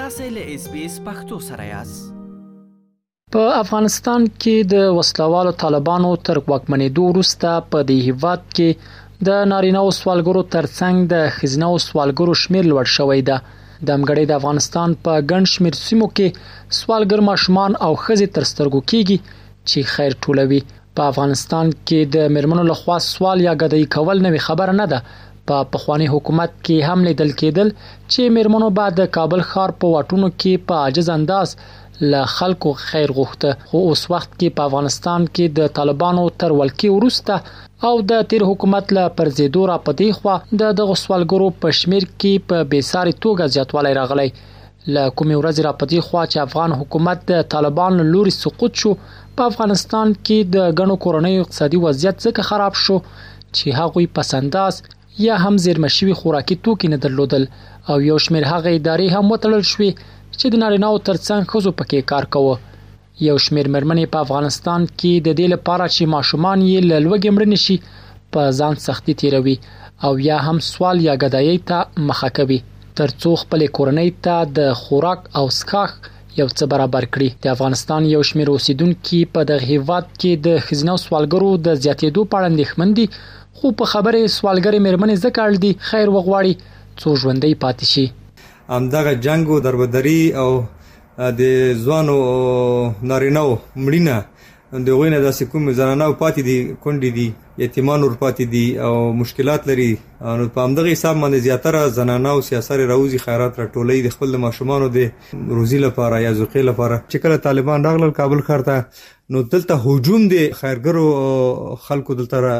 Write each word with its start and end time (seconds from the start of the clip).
تاسو 0.00 0.26
له 0.34 0.42
اس 0.52 0.62
بي 0.72 0.82
اس 0.88 0.92
پختو 1.06 1.38
سره 1.46 1.64
یاست 1.68 2.12
په 3.34 3.40
افغانستان 3.62 4.22
کې 4.42 4.68
د 4.72 4.86
وسلوالو 4.98 5.50
طالبانو 5.62 6.12
تر 6.28 6.38
واکمنېدو 6.52 7.02
وروسته 7.08 7.54
په 7.74 7.82
دې 7.90 8.06
هیواد 8.06 8.46
کې 8.58 9.26
د 9.28 9.42
نارینه 9.52 9.82
او 9.86 9.90
سوالګرو 9.96 10.44
ترڅنګ 10.54 11.04
د 11.12 11.28
خزینه 11.36 11.68
او 11.72 11.78
سوالګرو 11.88 12.38
شمیر 12.44 12.68
لوړ 12.70 12.86
شوې 12.94 13.26
ده 13.28 13.36
د 13.48 13.98
امګړې 13.98 14.30
د 14.30 14.38
افغانستان 14.40 14.96
په 15.06 15.18
ګڼ 15.32 15.50
شمیر 15.54 15.78
سیمو 15.82 16.10
کې 16.16 16.80
سوالګر 16.80 17.26
ماشومان 17.30 17.78
او 17.88 17.92
خزې 18.04 18.34
تر 18.38 18.48
سترګو 18.52 18.84
کېږي 18.92 19.34
چې 19.38 19.94
خیر 19.94 20.20
ټولوي 20.26 20.62
په 20.76 21.12
افغانستان 21.12 21.74
کې 21.76 22.16
د 22.18 22.36
مرمنو 22.38 22.68
لخوا 22.72 22.98
سوال 23.12 23.46
یا 23.48 23.58
غدای 23.64 23.90
کول 23.98 24.26
نوې 24.28 24.46
خبره 24.50 24.78
نه 24.82 24.88
ده 24.94 25.04
په 25.50 25.62
پخوانی 25.74 26.06
حکومت 26.14 26.50
کې 26.64 26.88
هم 26.88 26.98
لیدل 27.08 27.30
کېدل 27.40 27.68
چې 27.84 28.32
میرمنو 28.34 28.68
بعد 28.78 28.92
د 28.98 29.06
کابل 29.16 29.40
ښار 29.52 29.70
په 29.80 29.86
واټونو 29.94 30.28
کې 30.40 30.64
په 30.68 30.74
عاجز 30.84 31.08
انداز 31.16 31.48
له 32.12 32.20
خلکو 32.36 32.70
خیر 32.88 33.08
غوښته 33.16 33.50
خو 33.70 33.78
اوس 33.88 34.02
وخت 34.12 34.30
کې 34.40 34.54
په 34.58 34.66
افغانستان 34.70 35.26
کې 35.34 35.44
د 35.58 35.72
طالبانو 35.78 36.24
تر 36.42 36.50
ولکې 36.58 36.88
ورسته 36.92 37.88
او 37.88 37.94
د 38.12 38.22
تیر 38.30 38.42
حکومت 38.50 38.94
له 38.98 39.04
پرزیدو 39.18 39.62
را 39.72 39.78
پدې 39.88 40.10
خو 40.20 40.60
د 40.62 40.78
دغه 40.82 40.94
سوالګرو 41.02 41.50
په 41.64 41.76
شمیر 41.80 42.06
کې 42.20 42.46
په 42.52 42.70
بیساري 42.74 43.14
توګه 43.24 43.52
زیاتوالی 43.56 43.92
راغلی 44.00 44.28
له 44.94 45.02
کومې 45.16 45.36
ورځې 45.40 45.62
را 45.68 45.74
پدې 45.80 46.00
خو 46.08 46.18
چې 46.30 46.44
افغان 46.46 46.76
حکومت 46.82 47.26
د 47.32 47.42
طالبان 47.56 48.00
لوري 48.14 48.36
سقوط 48.38 48.80
شو 48.84 48.92
په 49.02 49.42
افغانستان 49.52 50.16
کې 50.26 50.38
د 50.54 50.78
غنو 50.82 50.96
کورنۍ 51.06 51.36
اقتصادي 51.42 51.78
وضعیت 51.88 52.16
څخه 52.26 52.48
خراب 52.52 52.80
شو 52.84 52.96
چې 53.08 53.76
هغوی 53.80 54.06
پسنداس 54.16 54.82
یا 55.18 55.36
هم 55.36 55.56
زیرمه 55.56 55.88
شوي 55.88 56.14
خوراکي 56.14 56.54
توکي 56.62 56.88
نه 56.88 56.96
درلودل 56.96 57.46
او 57.88 58.00
یو 58.00 58.18
شمیر 58.18 58.44
هغه 58.52 58.68
ادارې 58.78 59.06
هم 59.18 59.26
وتړل 59.32 59.64
شوې 59.72 59.90
چې 60.38 60.46
د 60.52 60.56
نارینه 60.62 60.86
او 60.92 60.98
ترڅنګ 61.06 61.42
خزو 61.52 61.70
پکې 61.78 61.98
کار 62.12 62.24
کوي 62.36 62.54
یو 63.28 63.36
شمیر 63.44 63.66
مرمنې 63.74 64.12
په 64.12 64.18
افغانستان 64.24 64.80
کې 64.98 65.12
د 65.26 65.36
دې 65.38 65.46
لپاره 65.54 65.84
چې 65.94 66.04
ماشومان 66.16 66.62
یې 66.62 67.02
لږه 67.08 67.30
مړنه 67.36 67.58
شي 67.64 67.76
په 68.36 68.42
ځان 68.58 68.74
سختي 68.86 69.14
تیروي 69.22 69.56
او 70.08 70.12
یا 70.28 70.38
هم 70.46 70.60
سوال 70.70 71.00
یا 71.08 71.14
غدایي 71.22 71.58
ته 71.72 72.06
مخه 72.10 72.28
کوي 72.40 72.58
ترڅو 73.00 73.34
خپل 73.42 73.66
کورنۍ 73.78 74.10
ته 74.24 74.52
د 74.60 74.72
خوراک 74.84 75.20
او 75.40 75.48
سکاخ 75.60 75.98
یو 76.38 76.46
څه 76.48 76.66
برابر 76.72 77.04
کړي 77.16 77.28
د 77.44 77.54
افغانستان 77.56 78.06
یو 78.14 78.22
شمیر 78.28 78.48
اوسیدونکو 78.52 79.20
په 79.34 79.44
دغه 79.50 79.68
هیواد 79.72 80.06
کې 80.10 80.44
د 80.46 80.64
خزینه 80.66 80.94
سوالګرو 81.04 81.50
د 81.66 81.68
زیاتېدو 81.84 82.24
په 82.30 82.38
اړه 82.38 82.46
اندېښمن 82.52 82.94
دي 82.98 83.06
خو 83.62 83.70
په 83.80 83.86
خبره 83.92 84.20
سوالګری 84.36 84.78
مېرمنې 84.86 85.14
زکه 85.24 85.40
اړ 85.46 85.52
دي 85.62 85.70
خیر 85.88 86.08
وغواړي 86.16 86.54
څو 87.00 87.08
ژوندۍ 87.22 87.54
پاتې 87.64 87.84
شي 87.92 88.04
همدغه 88.76 89.12
جنگ 89.26 89.42
او 89.54 89.58
دربدري 89.66 90.20
او 90.42 90.50
د 91.40 91.42
ځوانو 91.84 92.14
نارینه 93.10 93.42
مړینه 93.84 94.16
د 94.86 94.96
غوینه 94.98 95.18
د 95.24 95.28
سکوم 95.38 95.62
زنانه 95.80 96.06
پاتې 96.22 96.40
دي 96.48 96.56
کونډې 96.84 97.10
دي 97.16 97.28
یتیمان 97.58 98.02
ورپاتې 98.02 98.44
دي 98.54 98.62
او 98.88 99.12
مشکلات 99.20 99.66
لري 99.70 99.86
نو 99.92 100.46
په 100.56 100.66
همدغه 100.66 100.92
حساب 100.92 101.16
باندې 101.20 101.44
زیاتره 101.46 101.80
زنانه 101.98 102.32
او 102.34 102.42
سیاسره 102.48 102.86
راوزي 102.92 103.18
خیرات 103.24 103.60
راټولې 103.62 104.06
د 104.06 104.14
خپل 104.16 104.36
ماشومان 104.44 104.86
د 104.98 105.56
روزي 105.60 105.78
لپاره 105.84 106.20
یا 106.24 106.32
زوقې 106.40 106.64
لپاره 106.68 107.02
چې 107.08 107.24
کله 107.26 107.42
طالبان 107.48 107.88
راغلل 107.90 108.14
کابل 108.20 108.44
خرته 108.50 108.78
نو 109.36 109.42
دلته 109.54 109.78
هجوم 109.90 110.26
دي 110.34 110.40
خیرګرو 110.62 111.84
خلکو 111.88 112.18
دلته 112.22 112.56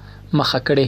مخه 0.41 0.59
کړې 0.69 0.87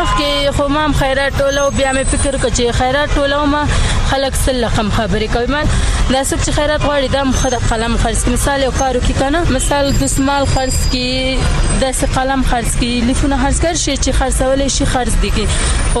مخکې 0.00 0.30
خو 0.56 0.64
مام 0.76 0.92
خیرات 1.00 1.32
ټولو 1.40 1.62
بیا 1.78 1.90
مې 1.94 2.04
فکر 2.12 2.34
کړ 2.42 2.50
چې 2.56 2.72
خیرات 2.82 3.08
ټولو 3.16 3.38
ما 3.54 3.62
خلک 4.10 4.36
سل 4.36 4.64
رقم 4.64 4.88
خبرې 4.94 5.26
کوي 5.34 5.46
من 5.50 5.66
دا 6.10 6.22
څوک 6.28 6.40
چې 6.44 6.50
خیرات 6.54 6.82
غواړي 6.86 7.08
دا 7.16 7.20
مخه 7.28 7.50
د 7.50 7.54
قلم 7.68 7.94
خرڅ 8.04 8.24
کی 8.24 8.30
مثال 8.32 8.62
یو 8.62 8.70
کارو 8.78 9.00
کې 9.00 9.20
کنه 9.20 9.52
مثال 9.58 9.90
د 9.98 10.06
سمال 10.14 10.44
خرڅ 10.54 10.90
کی 10.92 11.38
د 11.82 11.94
قلم 12.16 12.42
خرڅ 12.50 12.76
کی 12.80 12.88
لیکونه 13.10 13.36
خرڅ 13.42 13.62
کړ 13.64 13.74
شي 13.84 13.96
چې 14.00 14.18
خرڅول 14.18 14.68
شي 14.78 14.88
خرڅ 14.94 15.12
دي 15.22 15.30
کی 15.30 15.46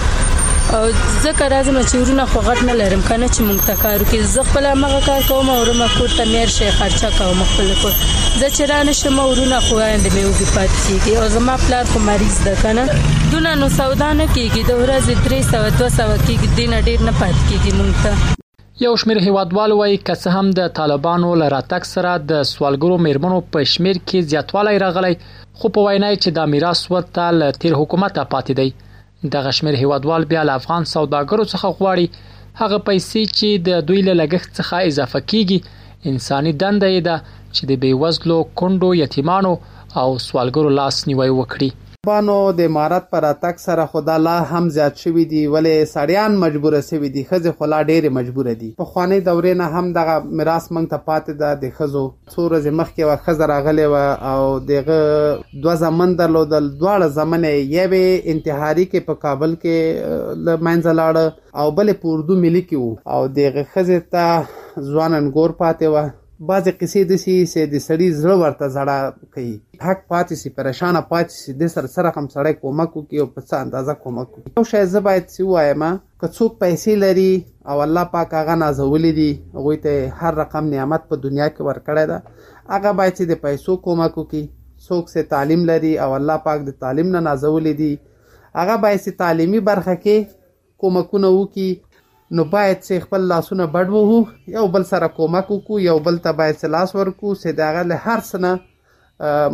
او 0.76 0.84
ځکه 1.24 1.46
راځم 1.54 1.78
چې 1.82 1.96
ورونه 2.02 2.26
خو 2.32 2.42
غټ 2.48 2.60
نه 2.68 2.74
لرم 2.82 3.02
کنه 3.08 3.28
چې 3.28 3.46
مونږ 3.48 3.60
ته 3.68 3.74
کار 3.84 3.98
وکړي 4.02 4.28
زه 4.34 4.42
خپل 4.50 4.66
هغه 4.72 5.00
کار 5.06 5.22
کوم 5.30 5.50
او 5.54 5.64
رما 5.70 5.88
کور 5.96 6.12
ته 6.18 6.26
مېر 6.34 6.52
شي 6.58 6.68
خرچه 6.80 7.10
کوم 7.18 7.42
خپل 7.52 7.72
کور 7.82 7.96
زه 8.02 8.48
چې 8.56 8.70
رانه 8.72 8.94
شم 9.00 9.18
ورونه 9.22 9.60
خو 9.68 9.80
آینده 9.86 10.10
مې 10.16 10.24
وګي 10.28 10.48
پات 10.58 10.76
کیږي 10.76 11.14
او 11.22 11.28
زما 11.38 11.56
پلار 11.66 11.90
خو 11.94 12.04
مریض 12.10 12.38
ده 12.50 12.54
کنه 12.62 12.86
دونه 13.32 13.56
نو 13.64 13.70
سودا 13.80 14.12
نه 14.22 14.28
کیږي 14.36 14.62
د 14.70 14.78
ورځې 14.84 15.26
300 15.32 15.74
200 15.82 16.28
کیږي 16.28 16.54
دینه 16.62 16.82
ډیر 16.90 17.04
نه 17.10 17.16
پات 17.24 17.42
کیږي 17.48 17.74
مونږ 17.80 18.06
ته 18.06 18.40
یو 18.86 18.92
شمیر 19.04 19.18
هیوادوال 19.26 19.72
وای 19.80 19.98
کس 20.12 20.24
هم 20.36 20.52
د 20.60 20.70
طالبانو 20.82 21.34
لراتک 21.44 21.90
سره 21.94 22.14
د 22.34 22.46
سوالګرو 22.52 23.02
میرمنو 23.08 23.42
په 23.58 23.70
شمیر 23.74 24.00
کې 24.06 24.32
زیاتوالی 24.36 24.80
راغلی 24.86 25.12
خو 25.26 25.74
په 25.76 25.90
وینا 25.90 26.14
چې 26.16 26.40
د 26.40 26.50
میراث 26.56 26.86
ورته 26.96 27.28
له 27.42 27.60
تیر 27.66 27.78
حکومت 27.84 28.22
پاتې 28.24 28.60
دی 28.62 28.90
د 29.32 29.34
غشمیر 29.48 29.76
هیوادوال 29.84 30.22
بیا 30.32 30.42
له 30.48 30.54
افغان 30.60 30.84
سوداګرو 30.96 31.50
څخه 31.54 31.68
غواړي 31.78 32.06
هغه 32.62 32.78
پیسې 32.88 33.22
چې 33.38 33.50
د 33.68 33.70
دوی 33.88 34.02
له 34.08 34.14
لګښت 34.22 34.50
څخه 34.60 34.76
اضافه 34.90 35.20
کیږي 35.32 35.60
انساني 36.10 36.54
دنده 36.62 36.90
ده 37.08 37.18
چې 37.56 37.62
د 37.70 37.72
بیوزلو 37.82 38.38
کندو 38.60 38.90
یتیمانو 39.04 39.54
او 40.02 40.10
سوالګرو 40.28 40.76
لاس 40.80 40.96
نیوي 41.10 41.32
وکړي 41.36 41.70
طالبانو 42.06 42.36
د 42.58 42.62
امارت 42.68 43.04
په 43.10 43.20
راتګ 43.24 43.56
سره 43.66 43.84
خو 43.90 44.00
دا 44.06 44.14
لا 44.28 44.32
هم 44.52 44.60
زیات 44.76 44.96
شوي 45.04 45.24
دي 45.34 45.40
ولې 45.56 45.76
سړیان 45.96 46.32
مجبوره 46.44 46.78
شوي 46.90 47.10
دي 47.18 47.24
ښځې 47.30 47.52
خو 47.58 47.64
لا 47.74 47.80
ډېرې 47.90 48.10
مجبوره 48.18 48.54
دي 48.62 48.70
په 48.80 48.86
خواني 48.94 49.20
دورې 49.28 49.54
نه 49.62 49.68
هم 49.82 49.86
دغه 49.98 50.16
میراث 50.40 50.64
مونږ 50.74 50.86
ته 50.94 51.00
پاتې 51.08 51.34
ده 51.42 51.50
د 51.64 51.76
ښځو 51.78 52.04
څو 52.36 52.40
ورځې 52.48 52.72
مخکې 52.80 53.04
و 53.06 53.12
ښځه 53.26 53.46
راغلې 53.54 53.86
و 53.94 53.96
او 54.34 54.42
دغه 54.72 55.00
دوه 55.66 55.76
زمن 55.84 56.10
درلودل 56.22 56.66
دواړه 56.82 57.08
زمنه 57.18 57.50
یوې 57.78 58.08
انتحاري 58.34 58.86
کې 58.92 59.02
په 59.12 59.20
کابل 59.28 59.52
کې 59.62 59.78
لمنځه 60.48 60.92
لاړ 61.00 61.16
او 61.60 61.68
بلې 61.82 61.96
په 62.02 62.06
اردو 62.16 62.34
ملي 62.48 62.64
کې 62.68 62.78
وو 62.86 63.00
او 63.18 63.22
دغه 63.40 63.64
ښځه 63.74 63.98
ته 64.18 64.26
ځوانن 64.92 65.26
ګور 65.38 65.52
پاتې 65.62 65.86
و 65.94 66.10
بعضې 66.50 66.72
قصې 66.82 67.02
داسې 67.10 67.34
سي 67.50 67.64
د 67.72 67.82
سړي 67.88 68.06
زړه 68.20 68.36
ورته 68.44 68.70
زړه 68.76 68.96
کوي 69.34 69.52
حق 69.88 70.00
پاتې 70.14 70.36
سي 70.44 70.50
پریشان 70.62 70.98
پاتې 71.10 71.36
سي 71.42 71.52
د 71.62 71.70
سر 71.74 71.86
سره 71.96 72.10
هم 72.16 72.24
سړی 72.36 72.54
کومک 72.62 72.90
کوي 72.94 73.18
او 73.24 73.26
په 73.36 73.42
څه 73.50 73.56
اندازه 73.66 73.94
کومک 74.06 74.28
کوي 74.38 74.48
یو 74.60 74.64
شی 74.72 74.82
زه 74.94 75.00
باید 75.08 75.26
سی 75.34 75.44
وایم 75.52 75.84
که 76.20 76.28
څوک 76.36 76.52
پیسې 76.64 76.94
لري 77.04 77.28
او 77.74 77.76
الله 77.86 78.04
پاک 78.14 78.30
هغه 78.40 78.56
نازولې 78.64 79.12
دي 79.20 79.30
هغه 79.56 79.74
ته 79.86 79.96
هر 80.24 80.34
رقم 80.42 80.66
نعمت 80.78 81.02
په 81.12 81.16
دنیا 81.28 81.48
کې 81.54 81.64
ورکړی 81.68 82.04
ده 82.12 82.18
هغه 82.74 82.90
باید 83.02 83.14
چې 83.18 83.24
د 83.34 83.42
پیسو 83.46 83.72
کومک 83.86 84.12
کوي 84.18 84.44
څوک 84.88 85.06
سي 85.14 85.24
تعلیم 85.36 85.62
لري 85.74 85.94
او 86.08 86.10
الله 86.20 86.38
پاک 86.48 86.60
د 86.72 86.78
تعلیم 86.86 87.08
نه 87.16 87.22
نازولې 87.30 87.86
دي 87.86 88.44
هغه 88.64 88.82
باید 88.88 89.00
سي 89.08 89.12
تعلیمي 89.24 89.62
برخه 89.72 89.96
کې 90.02 90.38
کومکونه 90.86 91.30
وکي 91.40 91.70
نو 92.38 92.44
باید 92.52 92.78
چې 92.84 93.04
خپل 93.06 93.24
لاسونه 93.30 93.66
بډ 93.72 93.88
وو 93.94 94.20
یو 94.58 94.66
بل 94.76 94.84
سره 94.92 95.08
کومک 95.16 95.48
وکړو 95.54 95.80
یو 95.90 95.96
بل 96.06 96.20
ته 96.26 96.32
باید 96.42 96.58
چې 96.62 96.68
لاس 96.76 96.90
ورکو 96.98 97.32
چې 97.42 97.58
داغه 97.62 97.82
له 97.92 97.98
هر 98.06 98.22
سنه 98.28 98.52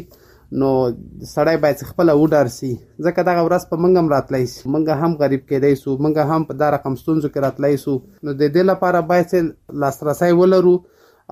نو 0.62 0.70
سړی 1.34 1.56
باید 1.62 1.80
خپل 1.92 2.10
وډار 2.18 2.50
سي 2.56 2.70
ځکه 3.06 3.24
دغه 3.30 3.44
ورځ 3.46 3.64
په 3.70 3.80
منګم 3.84 4.10
راتلای 4.16 4.44
شي 4.54 4.72
منګ 4.74 4.90
هم 5.04 5.16
غریب 5.22 5.46
کېدای 5.52 5.78
شو 5.84 5.94
منګ 6.06 6.18
هم 6.34 6.46
په 6.50 6.58
دار 6.62 6.74
رقم 6.76 6.98
ستونزو 7.04 7.32
کې 7.34 7.46
راتلای 7.46 7.80
شو 7.84 7.94
نو 8.28 8.36
د 8.42 8.52
دې 8.56 8.66
لپاره 8.70 9.02
باید 9.12 9.80
لاسرسي 9.84 10.30
ولرو 10.42 10.74